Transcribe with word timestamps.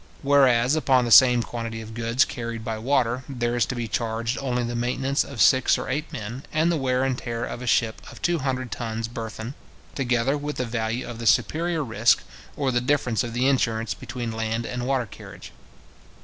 Whereas, 0.23 0.75
upon 0.75 1.05
the 1.05 1.11
same 1.11 1.43
quantity 1.43 1.79
of 1.79 1.93
goods 1.93 2.25
carried 2.25 2.65
by 2.65 2.79
water, 2.79 3.23
there 3.29 3.55
is 3.55 3.67
to 3.67 3.75
be 3.75 3.87
charged 3.87 4.35
only 4.39 4.63
the 4.63 4.73
maintenance 4.75 5.23
of 5.23 5.39
six 5.43 5.77
or 5.77 5.87
eight 5.89 6.11
men, 6.11 6.41
and 6.51 6.71
the 6.71 6.75
wear 6.77 7.03
and 7.03 7.15
tear 7.15 7.45
of 7.45 7.61
a 7.61 7.67
ship 7.67 8.01
of 8.11 8.19
two 8.19 8.39
hundred 8.39 8.71
tons 8.71 9.07
burthen, 9.07 9.53
together 9.93 10.35
with 10.39 10.55
the 10.55 10.65
value 10.65 11.07
of 11.07 11.19
the 11.19 11.27
superior 11.27 11.83
risk, 11.83 12.23
or 12.57 12.71
the 12.71 12.81
difference 12.81 13.23
of 13.23 13.35
the 13.35 13.47
insurance 13.47 13.93
between 13.93 14.31
land 14.31 14.65
and 14.65 14.87
water 14.87 15.05
carriage. 15.05 15.51